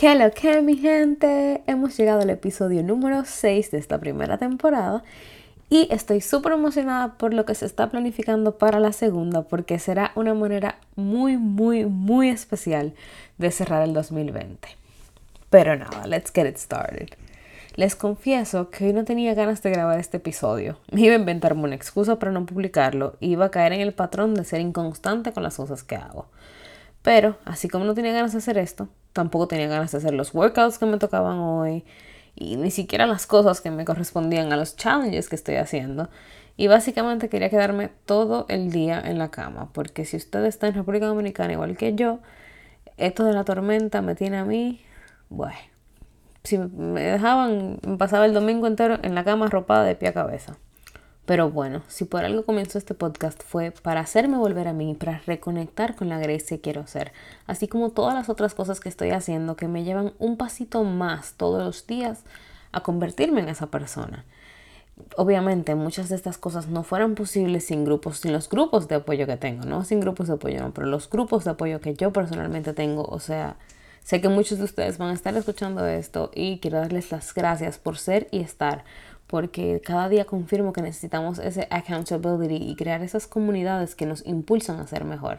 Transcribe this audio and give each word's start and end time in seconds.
¿Qué 0.00 0.14
lo 0.14 0.30
que 0.30 0.62
mi 0.62 0.78
gente? 0.78 1.62
Hemos 1.66 1.94
llegado 1.94 2.22
al 2.22 2.30
episodio 2.30 2.82
número 2.82 3.26
6 3.26 3.70
de 3.70 3.76
esta 3.76 3.98
primera 3.98 4.38
temporada 4.38 5.02
y 5.68 5.88
estoy 5.90 6.22
súper 6.22 6.52
emocionada 6.52 7.18
por 7.18 7.34
lo 7.34 7.44
que 7.44 7.54
se 7.54 7.66
está 7.66 7.90
planificando 7.90 8.56
para 8.56 8.80
la 8.80 8.94
segunda 8.94 9.42
porque 9.42 9.78
será 9.78 10.12
una 10.14 10.32
manera 10.32 10.78
muy, 10.96 11.36
muy, 11.36 11.84
muy 11.84 12.30
especial 12.30 12.94
de 13.36 13.50
cerrar 13.50 13.86
el 13.86 13.92
2020. 13.92 14.70
Pero 15.50 15.76
nada, 15.76 16.06
let's 16.06 16.32
get 16.34 16.48
it 16.48 16.56
started. 16.56 17.10
Les 17.76 17.94
confieso 17.94 18.70
que 18.70 18.86
hoy 18.86 18.94
no 18.94 19.04
tenía 19.04 19.34
ganas 19.34 19.62
de 19.62 19.68
grabar 19.68 20.00
este 20.00 20.16
episodio. 20.16 20.78
Me 20.92 21.02
iba 21.02 21.14
a 21.14 21.18
inventarme 21.18 21.64
una 21.64 21.74
excusa 21.74 22.18
para 22.18 22.32
no 22.32 22.46
publicarlo 22.46 23.16
y 23.20 23.32
iba 23.32 23.44
a 23.44 23.50
caer 23.50 23.74
en 23.74 23.82
el 23.82 23.92
patrón 23.92 24.32
de 24.32 24.44
ser 24.44 24.62
inconstante 24.62 25.32
con 25.32 25.42
las 25.42 25.56
cosas 25.56 25.82
que 25.82 25.96
hago. 25.96 26.24
Pero, 27.02 27.38
así 27.44 27.68
como 27.68 27.84
no 27.84 27.94
tenía 27.94 28.12
ganas 28.12 28.32
de 28.32 28.38
hacer 28.38 28.58
esto, 28.58 28.88
tampoco 29.12 29.48
tenía 29.48 29.68
ganas 29.68 29.92
de 29.92 29.98
hacer 29.98 30.14
los 30.14 30.34
workouts 30.34 30.78
que 30.78 30.86
me 30.86 30.98
tocaban 30.98 31.38
hoy 31.38 31.84
y 32.34 32.56
ni 32.56 32.70
siquiera 32.70 33.06
las 33.06 33.26
cosas 33.26 33.60
que 33.60 33.70
me 33.70 33.84
correspondían 33.84 34.52
a 34.52 34.56
los 34.56 34.76
challenges 34.76 35.28
que 35.28 35.36
estoy 35.36 35.56
haciendo. 35.56 36.08
Y 36.56 36.68
básicamente 36.68 37.28
quería 37.28 37.48
quedarme 37.48 37.90
todo 38.04 38.44
el 38.48 38.70
día 38.70 39.00
en 39.00 39.18
la 39.18 39.30
cama, 39.30 39.70
porque 39.72 40.04
si 40.04 40.16
usted 40.16 40.44
está 40.44 40.68
en 40.68 40.74
República 40.74 41.06
Dominicana 41.06 41.52
igual 41.52 41.76
que 41.76 41.94
yo, 41.94 42.20
esto 42.98 43.24
de 43.24 43.32
la 43.32 43.44
tormenta 43.44 44.02
me 44.02 44.14
tiene 44.14 44.36
a 44.36 44.44
mí, 44.44 44.82
bueno, 45.30 45.56
si 46.44 46.58
me 46.58 47.02
dejaban, 47.02 47.78
me 47.86 47.96
pasaba 47.96 48.26
el 48.26 48.34
domingo 48.34 48.66
entero 48.66 48.98
en 49.02 49.14
la 49.14 49.24
cama 49.24 49.46
arropada 49.46 49.84
de 49.84 49.94
pie 49.94 50.10
a 50.10 50.12
cabeza. 50.12 50.56
Pero 51.30 51.48
bueno, 51.48 51.82
si 51.86 52.06
por 52.06 52.24
algo 52.24 52.44
comenzó 52.44 52.76
este 52.76 52.92
podcast 52.92 53.40
fue 53.44 53.70
para 53.70 54.00
hacerme 54.00 54.36
volver 54.36 54.66
a 54.66 54.72
mí, 54.72 54.96
para 54.98 55.22
reconectar 55.28 55.94
con 55.94 56.08
la 56.08 56.18
Grace 56.18 56.46
que 56.46 56.60
quiero 56.60 56.88
ser, 56.88 57.12
así 57.46 57.68
como 57.68 57.90
todas 57.90 58.16
las 58.16 58.28
otras 58.28 58.52
cosas 58.52 58.80
que 58.80 58.88
estoy 58.88 59.10
haciendo 59.10 59.54
que 59.54 59.68
me 59.68 59.84
llevan 59.84 60.12
un 60.18 60.36
pasito 60.36 60.82
más 60.82 61.34
todos 61.34 61.62
los 61.62 61.86
días 61.86 62.24
a 62.72 62.80
convertirme 62.80 63.42
en 63.42 63.48
esa 63.48 63.68
persona. 63.68 64.24
Obviamente 65.16 65.76
muchas 65.76 66.08
de 66.08 66.16
estas 66.16 66.36
cosas 66.36 66.66
no 66.66 66.82
fueran 66.82 67.14
posibles 67.14 67.64
sin 67.64 67.84
grupos, 67.84 68.16
sin 68.18 68.32
los 68.32 68.48
grupos 68.48 68.88
de 68.88 68.96
apoyo 68.96 69.28
que 69.28 69.36
tengo, 69.36 69.64
no 69.66 69.84
sin 69.84 70.00
grupos 70.00 70.26
de 70.26 70.34
apoyo, 70.34 70.58
no, 70.60 70.74
pero 70.74 70.88
los 70.88 71.08
grupos 71.08 71.44
de 71.44 71.52
apoyo 71.52 71.80
que 71.80 71.94
yo 71.94 72.12
personalmente 72.12 72.72
tengo, 72.72 73.04
o 73.04 73.20
sea, 73.20 73.54
sé 74.02 74.20
que 74.20 74.28
muchos 74.28 74.58
de 74.58 74.64
ustedes 74.64 74.98
van 74.98 75.10
a 75.10 75.14
estar 75.14 75.36
escuchando 75.36 75.86
esto 75.86 76.32
y 76.34 76.58
quiero 76.58 76.78
darles 76.78 77.12
las 77.12 77.32
gracias 77.34 77.78
por 77.78 77.98
ser 77.98 78.26
y 78.32 78.40
estar 78.40 78.82
porque 79.30 79.80
cada 79.80 80.08
día 80.08 80.24
confirmo 80.24 80.72
que 80.72 80.82
necesitamos 80.82 81.38
ese 81.38 81.68
accountability 81.70 82.56
y 82.56 82.74
crear 82.74 83.00
esas 83.02 83.28
comunidades 83.28 83.94
que 83.94 84.04
nos 84.04 84.26
impulsan 84.26 84.80
a 84.80 84.88
ser 84.88 85.04
mejor. 85.04 85.38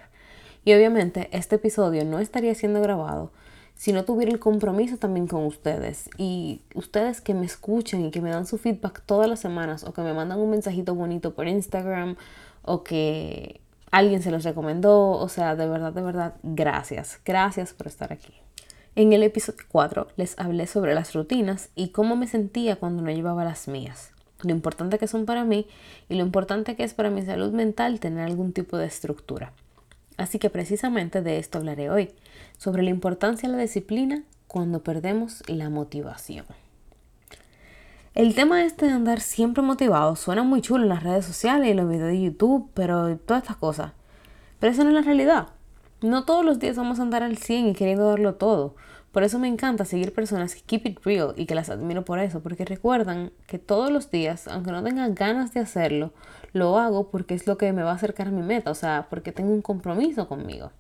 Y 0.64 0.74
obviamente 0.74 1.28
este 1.34 1.58
episodio 1.58 2.06
no 2.06 2.20
estaría 2.20 2.56
siendo 2.56 2.82
grabado 2.82 3.32
si 3.76 3.92
no 3.92 4.06
tuviera 4.06 4.32
el 4.32 4.40
compromiso 4.40 4.98
también 4.98 5.28
con 5.28 5.46
ustedes 5.46 6.10
y 6.18 6.62
ustedes 6.74 7.20
que 7.20 7.34
me 7.34 7.46
escuchan 7.46 8.06
y 8.06 8.12
que 8.12 8.22
me 8.22 8.30
dan 8.30 8.46
su 8.46 8.58
feedback 8.58 9.02
todas 9.06 9.28
las 9.28 9.42
semanas 9.42 9.84
o 9.84 9.92
que 9.92 10.02
me 10.02 10.14
mandan 10.14 10.40
un 10.40 10.52
mensajito 10.52 10.96
bonito 10.96 11.34
por 11.34 11.48
Instagram 11.48 12.16
o 12.62 12.84
que 12.84 13.60
alguien 13.92 14.22
se 14.22 14.32
los 14.32 14.46
recomendó, 14.46 15.10
o 15.10 15.28
sea, 15.28 15.58
de 15.58 15.68
verdad, 15.68 15.92
de 15.92 16.02
verdad, 16.02 16.36
gracias, 16.44 17.20
gracias 17.26 17.74
por 17.74 17.88
estar 17.88 18.14
aquí. 18.14 18.34
En 18.94 19.14
el 19.14 19.24
episodio 19.24 19.64
4 19.70 20.10
les 20.18 20.38
hablé 20.38 20.68
sobre 20.68 20.94
las 20.94 21.14
rutinas 21.16 21.70
y 21.76 21.90
cómo 21.90 22.18
me 22.18 22.28
sentía 22.28 22.76
cuando 22.76 23.02
no 23.02 23.10
llevaba 23.10 23.46
las 23.46 23.70
mías, 23.70 24.12
lo 24.44 24.52
importante 24.52 25.00
que 25.00 25.08
son 25.08 25.26
para 25.26 25.46
mí 25.46 25.66
y 26.10 26.16
lo 26.16 26.26
importante 26.26 26.76
que 26.76 26.84
es 26.84 26.94
para 26.94 27.10
mi 27.10 27.22
salud 27.22 27.54
mental 27.54 28.02
tener 28.02 28.26
algún 28.26 28.52
tipo 28.52 28.78
de 28.78 28.88
estructura. 28.88 29.54
Así 30.18 30.40
que 30.40 30.50
precisamente 30.50 31.22
de 31.22 31.40
esto 31.40 31.58
hablaré 31.58 31.90
hoy, 31.90 32.12
sobre 32.58 32.84
la 32.84 32.90
importancia 32.90 33.48
de 33.48 33.56
la 33.56 33.62
disciplina 33.62 34.24
cuando 34.48 34.84
perdemos 34.84 35.42
la 35.48 35.70
motivación. 35.70 36.46
El 38.14 38.36
tema 38.36 38.66
este 38.66 38.88
de 38.88 38.92
andar 38.92 39.22
siempre 39.22 39.64
motivado 39.64 40.18
suena 40.18 40.44
muy 40.44 40.60
chulo 40.60 40.84
en 40.84 40.90
las 40.90 41.04
redes 41.04 41.24
sociales 41.24 41.70
y 41.70 41.74
los 41.74 41.88
videos 41.88 42.10
de 42.10 42.22
YouTube, 42.24 42.70
pero 42.74 43.16
todas 43.20 43.44
estas 43.44 43.56
cosas. 43.56 43.94
Pero 44.60 44.74
eso 44.74 44.84
no 44.84 44.90
es 44.90 44.96
la 44.96 45.02
realidad. 45.02 45.48
No 46.02 46.26
todos 46.26 46.44
los 46.44 46.58
días 46.58 46.78
vamos 46.78 47.00
a 47.00 47.04
andar 47.04 47.22
al 47.22 47.38
100 47.38 47.68
y 47.68 47.74
queriendo 47.74 48.10
darlo 48.10 48.34
todo. 48.34 48.76
Por 49.12 49.22
eso 49.22 49.38
me 49.38 49.48
encanta 49.48 49.86
seguir 49.86 50.14
personas 50.14 50.56
que 50.56 50.62
keep 50.62 50.88
it 50.88 51.00
real 51.04 51.34
y 51.38 51.46
que 51.46 51.54
las 51.54 51.70
admiro 51.70 52.04
por 52.04 52.18
eso, 52.18 52.42
porque 52.42 52.66
recuerdan 52.66 53.32
que 53.46 53.60
todos 53.60 53.92
los 53.92 54.10
días, 54.10 54.48
aunque 54.48 54.72
no 54.72 54.82
tengan 54.82 55.14
ganas 55.14 55.54
de 55.54 55.60
hacerlo, 55.60 56.12
lo 56.54 56.80
hago 56.80 57.12
porque 57.12 57.36
es 57.36 57.46
lo 57.46 57.58
que 57.60 57.72
me 57.72 57.84
va 57.84 57.92
a 57.92 57.96
acercar 57.96 58.30
a 58.30 58.32
mi 58.32 58.42
meta, 58.42 58.72
o 58.72 58.76
sea, 58.76 59.08
porque 59.12 59.32
tengo 59.32 59.52
un 59.52 59.62
compromiso 59.62 60.28
conmigo. 60.28 60.72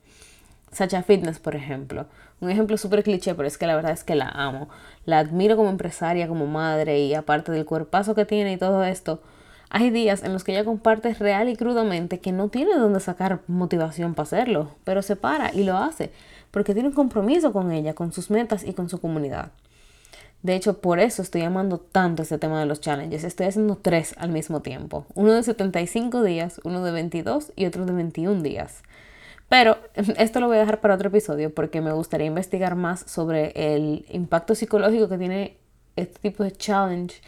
Sacha 0.71 1.03
Fitness, 1.03 1.37
por 1.37 1.55
ejemplo. 1.55 2.07
Un 2.39 2.49
ejemplo 2.49 2.77
súper 2.77 3.03
cliché, 3.03 3.35
pero 3.35 3.47
es 3.47 3.59
que 3.59 3.67
la 3.67 3.75
verdad 3.75 3.91
es 3.91 4.03
que 4.03 4.15
la 4.15 4.29
amo. 4.29 4.69
La 5.05 5.19
admiro 5.19 5.55
como 5.55 5.69
empresaria, 5.69 6.27
como 6.27 6.47
madre 6.47 6.99
y 6.99 7.13
aparte 7.13 7.51
del 7.51 7.65
cuerpazo 7.65 8.15
que 8.15 8.25
tiene 8.25 8.53
y 8.53 8.57
todo 8.57 8.83
esto, 8.83 9.21
hay 9.73 9.89
días 9.89 10.21
en 10.23 10.33
los 10.33 10.43
que 10.43 10.51
ella 10.51 10.65
comparte 10.65 11.13
real 11.13 11.47
y 11.47 11.55
crudamente 11.55 12.19
que 12.19 12.33
no 12.33 12.49
tiene 12.49 12.75
dónde 12.75 12.99
sacar 12.99 13.39
motivación 13.47 14.13
para 14.13 14.23
hacerlo, 14.23 14.75
pero 14.83 15.01
se 15.01 15.15
para 15.15 15.53
y 15.53 15.63
lo 15.63 15.77
hace, 15.77 16.11
porque 16.51 16.73
tiene 16.73 16.89
un 16.89 16.95
compromiso 16.95 17.53
con 17.53 17.71
ella, 17.71 17.93
con 17.93 18.11
sus 18.11 18.29
metas 18.29 18.65
y 18.65 18.73
con 18.73 18.89
su 18.89 18.99
comunidad. 18.99 19.51
De 20.43 20.55
hecho, 20.55 20.81
por 20.81 20.99
eso 20.99 21.21
estoy 21.21 21.43
amando 21.43 21.79
tanto 21.79 22.23
este 22.23 22.37
tema 22.37 22.59
de 22.59 22.65
los 22.65 22.81
challenges. 22.81 23.23
Estoy 23.23 23.45
haciendo 23.45 23.77
tres 23.77 24.13
al 24.17 24.31
mismo 24.31 24.61
tiempo. 24.61 25.05
Uno 25.13 25.31
de 25.31 25.43
75 25.43 26.21
días, 26.23 26.59
uno 26.65 26.83
de 26.83 26.91
22 26.91 27.53
y 27.55 27.65
otro 27.65 27.85
de 27.85 27.93
21 27.93 28.41
días. 28.41 28.83
Pero 29.47 29.77
esto 30.17 30.41
lo 30.41 30.47
voy 30.47 30.57
a 30.57 30.61
dejar 30.61 30.81
para 30.81 30.95
otro 30.95 31.07
episodio 31.07 31.53
porque 31.53 31.79
me 31.79 31.93
gustaría 31.93 32.27
investigar 32.27 32.75
más 32.75 33.05
sobre 33.07 33.53
el 33.55 34.05
impacto 34.09 34.53
psicológico 34.53 35.07
que 35.07 35.17
tiene 35.17 35.57
este 35.95 36.19
tipo 36.19 36.43
de 36.43 36.51
challenge 36.51 37.21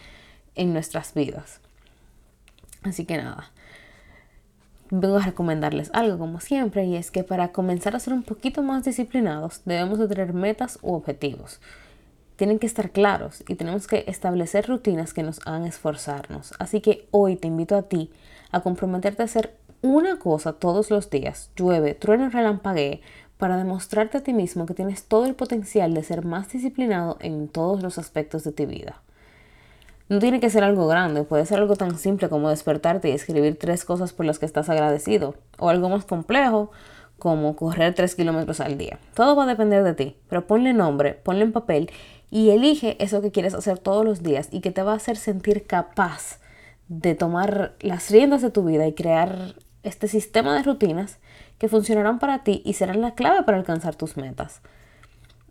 en 0.56 0.74
nuestras 0.74 1.14
vidas. 1.14 1.63
Así 2.84 3.06
que 3.06 3.18
nada, 3.18 3.52
vengo 4.90 5.18
a 5.18 5.22
recomendarles 5.22 5.90
algo 5.94 6.18
como 6.20 6.40
siempre 6.40 6.86
y 6.86 6.96
es 6.96 7.12
que 7.12 7.24
para 7.24 7.52
comenzar 7.52 7.96
a 7.96 8.00
ser 8.00 8.14
un 8.14 8.24
poquito 8.24 8.62
más 8.62 8.84
disciplinados 8.84 9.62
debemos 9.66 10.00
de 10.00 10.08
tener 10.08 10.34
metas 10.34 10.78
u 10.82 10.94
objetivos. 10.94 11.60
Tienen 12.36 12.60
que 12.60 12.68
estar 12.68 12.92
claros 12.92 13.44
y 13.48 13.56
tenemos 13.56 13.88
que 13.88 14.04
establecer 14.08 14.68
rutinas 14.68 15.14
que 15.14 15.24
nos 15.24 15.40
hagan 15.46 15.66
esforzarnos. 15.66 16.54
Así 16.60 16.82
que 16.82 17.08
hoy 17.12 17.36
te 17.36 17.48
invito 17.48 17.76
a 17.76 17.84
ti 17.84 18.12
a 18.52 18.62
comprometerte 18.62 19.22
a 19.22 19.26
hacer 19.26 19.56
una 19.82 20.18
cosa 20.18 20.54
todos 20.54 20.90
los 20.92 21.10
días, 21.10 21.52
llueve, 21.56 21.94
trueno, 21.94 22.30
relampaguee, 22.30 23.02
para 23.38 23.58
demostrarte 23.58 24.20
a 24.20 24.24
ti 24.24 24.32
mismo 24.32 24.66
que 24.66 24.74
tienes 24.74 25.04
todo 25.04 25.26
el 25.26 25.36
potencial 25.36 25.94
de 25.94 26.04
ser 26.04 26.24
más 26.24 26.50
disciplinado 26.52 27.18
en 27.20 27.50
todos 27.50 27.84
los 27.84 27.98
aspectos 27.98 28.44
de 28.44 28.54
tu 28.54 28.66
vida. 28.66 29.02
No 30.14 30.20
tiene 30.20 30.40
que 30.40 30.52
ser 30.52 30.64
algo 30.64 30.86
grande, 30.86 31.24
puede 31.24 31.44
ser 31.48 31.58
algo 31.58 31.76
tan 31.76 31.98
simple 31.98 32.30
como 32.30 32.52
despertarte 32.52 33.10
y 33.10 33.14
escribir 33.14 33.58
tres 33.58 33.84
cosas 33.84 34.14
por 34.14 34.28
las 34.28 34.38
que 34.38 34.46
estás 34.46 34.70
agradecido, 34.70 35.34
o 35.58 35.70
algo 35.70 35.90
más 35.90 36.06
complejo 36.06 36.70
como 37.18 37.56
correr 37.56 37.96
tres 37.96 38.14
kilómetros 38.14 38.60
al 38.60 38.78
día. 38.78 39.00
Todo 39.16 39.36
va 39.36 39.46
a 39.46 39.48
depender 39.48 39.84
de 39.84 39.96
ti, 39.96 40.16
pero 40.30 40.46
ponle 40.46 40.72
nombre, 40.72 41.16
ponle 41.16 41.46
en 41.46 41.52
papel 41.52 41.90
y 42.30 42.52
elige 42.52 42.96
eso 43.04 43.24
que 43.24 43.32
quieres 43.32 43.56
hacer 43.56 43.80
todos 43.80 44.06
los 44.06 44.22
días 44.22 44.50
y 44.52 44.62
que 44.62 44.70
te 44.70 44.84
va 44.84 44.92
a 44.92 44.98
hacer 44.98 45.18
sentir 45.18 45.66
capaz 45.66 46.38
de 46.90 47.16
tomar 47.16 47.74
las 47.80 48.12
riendas 48.12 48.44
de 48.44 48.52
tu 48.52 48.64
vida 48.64 48.86
y 48.86 48.94
crear 48.94 49.56
este 49.82 50.08
sistema 50.08 50.54
de 50.56 50.62
rutinas 50.62 51.18
que 51.58 51.70
funcionarán 51.70 52.20
para 52.20 52.44
ti 52.44 52.62
y 52.66 52.74
serán 52.74 53.02
la 53.02 53.16
clave 53.16 53.42
para 53.42 53.58
alcanzar 53.58 53.96
tus 53.96 54.16
metas. 54.16 54.62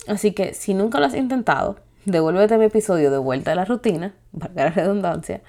Así 0.07 0.31
que 0.31 0.55
si 0.55 0.73
nunca 0.73 1.01
lo 1.01 1.07
has 1.07 1.17
intentado, 1.17 1.79
devuélvete 2.05 2.59
mi 2.59 2.65
episodio 2.67 3.11
de 3.11 3.19
vuelta 3.19 3.53
a 3.53 3.55
la 3.55 3.65
rutina, 3.65 4.15
para 4.39 4.55
la 4.55 4.71
redundancia, 4.71 5.43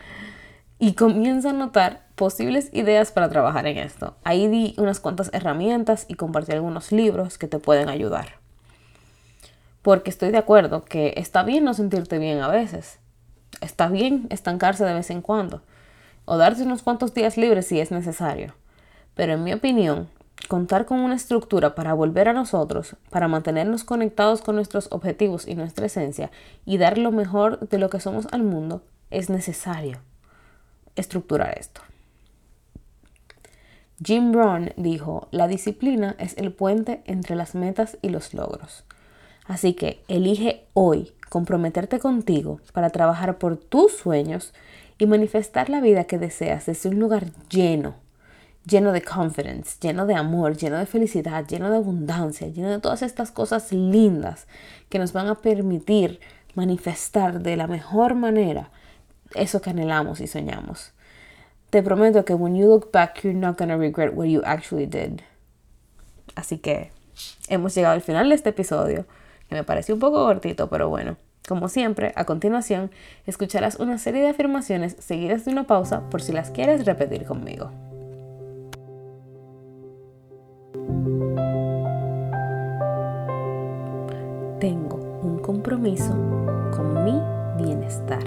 y 0.80 0.94
comienza 0.94 1.52
a 1.52 1.54
notar 1.54 2.08
posibles 2.16 2.70
ideas 2.74 3.12
para 3.12 3.30
trabajar 3.30 3.68
en 3.68 3.78
esto. 3.78 4.16
Ahí 4.24 4.48
di 4.48 4.76
unas 4.78 5.00
cuantas 5.00 5.30
herramientas 5.34 6.06
y 6.08 6.16
compartí 6.16 6.52
algunos 6.52 6.92
libros 6.92 7.38
que 7.38 7.48
te 7.48 7.60
pueden 7.60 7.90
ayudar. 7.90 8.40
Porque 9.82 10.10
estoy 10.10 10.32
de 10.32 10.38
acuerdo 10.38 10.86
que 10.86 11.14
está 11.18 11.44
bien 11.44 11.64
no 11.64 11.74
sentirte 11.74 12.18
bien 12.18 12.42
a 12.42 12.48
veces. 12.48 13.00
Está 13.62 13.88
bien 13.88 14.28
estancarse 14.30 14.86
de 14.86 14.94
vez 14.94 15.10
en 15.10 15.22
cuando. 15.22 15.62
O 16.26 16.38
darse 16.38 16.64
unos 16.64 16.84
cuantos 16.84 17.14
días 17.14 17.38
libres 17.38 17.68
si 17.68 17.80
es 17.80 17.92
necesario. 17.92 18.54
Pero 19.14 19.34
en 19.34 19.44
mi 19.44 19.54
opinión, 19.54 20.10
Contar 20.48 20.86
con 20.86 21.00
una 21.00 21.16
estructura 21.16 21.74
para 21.74 21.94
volver 21.94 22.28
a 22.28 22.34
nosotros, 22.34 22.96
para 23.10 23.28
mantenernos 23.28 23.84
conectados 23.84 24.42
con 24.42 24.56
nuestros 24.56 24.88
objetivos 24.92 25.48
y 25.48 25.56
nuestra 25.56 25.86
esencia 25.86 26.32
y 26.66 26.78
dar 26.78 26.98
lo 26.98 27.12
mejor 27.12 27.68
de 27.70 27.78
lo 27.78 27.90
que 27.90 28.00
somos 28.00 28.28
al 28.32 28.44
mundo, 28.44 28.84
es 29.10 29.30
necesario 29.30 30.00
estructurar 30.96 31.58
esto. 31.58 31.82
Jim 34.04 34.32
Brown 34.32 34.72
dijo, 34.76 35.28
la 35.32 35.48
disciplina 35.48 36.16
es 36.20 36.36
el 36.38 36.52
puente 36.52 37.04
entre 37.06 37.36
las 37.36 37.56
metas 37.56 37.98
y 38.02 38.10
los 38.10 38.34
logros. 38.34 38.84
Así 39.46 39.74
que 39.74 40.04
elige 40.08 40.66
hoy 40.74 41.14
comprometerte 41.30 42.00
contigo 42.00 42.60
para 42.74 42.90
trabajar 42.90 43.38
por 43.38 43.58
tus 43.58 43.96
sueños 43.96 44.54
y 44.98 45.06
manifestar 45.06 45.70
la 45.70 45.82
vida 45.82 46.04
que 46.04 46.18
deseas 46.18 46.66
desde 46.66 46.90
un 46.90 47.00
lugar 47.00 47.28
lleno, 47.50 47.96
lleno 48.66 48.92
de 48.92 49.02
confidence, 49.02 49.78
lleno 49.82 50.06
de 50.06 50.16
amor, 50.16 50.56
lleno 50.56 50.78
de 50.78 50.86
felicidad, 50.86 51.46
lleno 51.48 51.70
de 51.70 51.78
abundancia, 51.78 52.48
lleno 52.48 52.70
de 52.70 52.80
todas 52.80 53.02
estas 53.02 53.32
cosas 53.32 53.72
lindas 53.72 54.48
que 54.90 55.00
nos 55.00 55.14
van 55.14 55.28
a 55.28 55.36
permitir 55.36 56.20
manifestar 56.56 57.42
de 57.42 57.58
la 57.58 57.68
mejor 57.68 58.16
manera 58.16 58.70
eso 59.36 59.62
que 59.62 59.72
anhelamos 59.72 60.22
y 60.22 60.28
soñamos. 60.28 60.94
Te 61.70 61.82
prometo 61.82 62.24
que 62.24 62.36
when 62.36 62.56
you 62.56 62.68
look 62.68 62.92
back, 62.92 63.24
you're 63.24 63.38
not 63.38 63.58
gonna 63.58 63.78
regret 63.78 64.14
what 64.14 64.28
you 64.28 64.42
actually 64.46 64.86
did. 64.86 65.22
Así 66.36 66.60
que 66.60 66.92
hemos 67.50 67.74
llegado 67.76 67.96
al 67.96 68.02
final 68.02 68.30
de 68.30 68.36
este 68.36 68.50
episodio, 68.50 69.06
que 69.50 69.56
me 69.56 69.64
pareció 69.64 69.96
un 69.96 70.00
poco 70.00 70.24
cortito, 70.24 70.70
pero 70.70 70.90
bueno. 70.90 71.18
Como 71.48 71.68
siempre, 71.68 72.14
a 72.16 72.24
continuación, 72.24 72.90
escucharás 73.26 73.76
una 73.76 73.98
serie 73.98 74.22
de 74.22 74.30
afirmaciones 74.30 74.96
seguidas 75.00 75.44
de 75.44 75.52
una 75.52 75.66
pausa 75.66 76.10
por 76.10 76.22
si 76.22 76.32
las 76.32 76.52
quieres 76.52 76.86
repetir 76.86 77.26
conmigo. 77.26 77.93
Tengo 84.64 84.96
un 85.22 85.40
compromiso 85.40 86.14
con 86.74 87.04
mi 87.04 87.20
bienestar. 87.62 88.24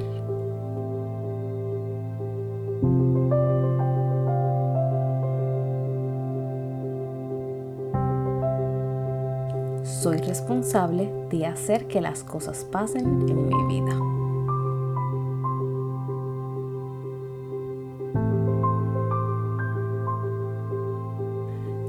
Soy 9.83 10.19
responsable 10.19 11.11
de 11.31 11.47
hacer 11.47 11.89
que 11.89 12.03
las 12.03 12.23
cosas 12.23 12.67
pasen 12.71 13.07
en 13.31 13.49
mi 13.49 13.67
vida. 13.69 13.99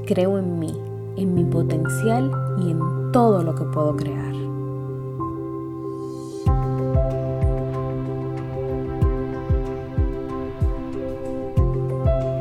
Creo 0.05 0.37
en 0.37 0.57
mí, 0.57 0.81
en 1.17 1.33
mi 1.35 1.43
potencial 1.43 2.31
y 2.59 2.71
en 2.71 3.06
todo 3.17 3.41
lo 3.41 3.55
que 3.55 3.63
puedo 3.63 3.95
crear. 3.95 4.31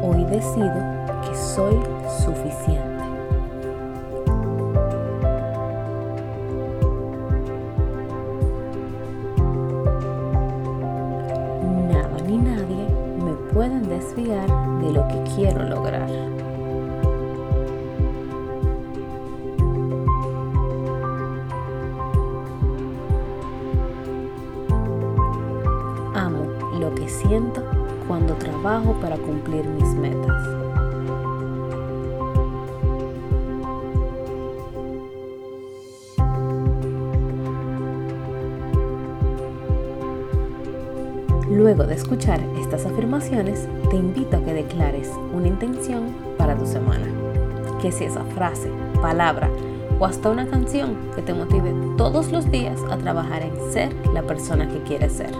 Hoy 0.02 0.24
decido 0.26 0.74
que 1.22 1.34
soy 1.34 1.80
suficiente. 2.22 3.04
Nada 11.88 12.18
ni 12.26 12.36
nadie 12.36 12.86
me 13.24 13.32
pueden 13.54 13.88
desviar 13.88 14.46
de 14.82 14.92
lo 14.92 15.08
que 15.08 15.22
quiero 15.34 15.62
lograr. 15.70 16.45
Cuando 28.06 28.34
trabajo 28.34 28.94
para 29.00 29.16
cumplir 29.16 29.66
mis 29.66 29.88
metas. 29.94 30.46
Luego 41.50 41.84
de 41.84 41.94
escuchar 41.94 42.38
estas 42.60 42.86
afirmaciones, 42.86 43.66
te 43.90 43.96
invito 43.96 44.36
a 44.36 44.44
que 44.44 44.54
declares 44.54 45.10
una 45.34 45.48
intención 45.48 46.14
para 46.38 46.56
tu 46.56 46.64
semana. 46.64 47.06
Que 47.82 47.90
sea 47.90 48.06
esa 48.06 48.24
frase, 48.36 48.70
palabra 49.02 49.50
o 49.98 50.04
hasta 50.04 50.30
una 50.30 50.46
canción 50.46 50.96
que 51.16 51.22
te 51.22 51.34
motive 51.34 51.74
todos 51.96 52.30
los 52.30 52.48
días 52.50 52.80
a 52.90 52.98
trabajar 52.98 53.42
en 53.42 53.72
ser 53.72 53.92
la 54.12 54.22
persona 54.22 54.68
que 54.68 54.82
quieres 54.82 55.14
ser. 55.14 55.30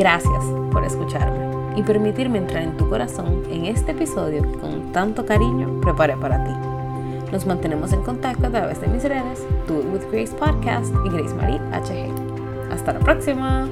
Gracias 0.00 0.42
por 0.72 0.82
escucharme 0.82 1.76
y 1.76 1.82
permitirme 1.82 2.38
entrar 2.38 2.62
en 2.62 2.74
tu 2.78 2.88
corazón 2.88 3.42
en 3.50 3.66
este 3.66 3.92
episodio 3.92 4.40
que 4.50 4.58
con 4.58 4.92
tanto 4.92 5.26
cariño 5.26 5.78
preparé 5.82 6.16
para 6.16 6.42
ti. 6.42 6.52
Nos 7.30 7.44
mantenemos 7.44 7.92
en 7.92 8.02
contacto 8.02 8.46
a 8.46 8.50
través 8.50 8.80
de 8.80 8.86
mis 8.86 9.02
redes, 9.04 9.46
Do 9.68 9.78
It 9.80 9.92
With 9.92 10.10
Grace 10.10 10.34
Podcast 10.34 10.94
y 11.04 11.10
Grace 11.10 11.34
Marie 11.34 11.60
HG. 11.72 12.72
Hasta 12.72 12.94
la 12.94 13.00
próxima. 13.00 13.68